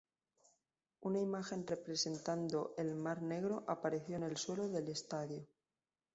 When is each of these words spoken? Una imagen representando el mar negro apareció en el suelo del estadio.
Una 1.01 1.19
imagen 1.19 1.67
representando 1.67 2.73
el 2.75 2.95
mar 2.95 3.21
negro 3.21 3.63
apareció 3.67 4.15
en 4.15 4.23
el 4.23 4.35
suelo 4.35 4.67
del 4.67 4.87
estadio. 4.87 5.47